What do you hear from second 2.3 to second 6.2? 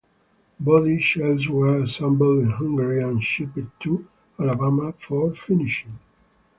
in Hungary and shipped to Alabama for finishing.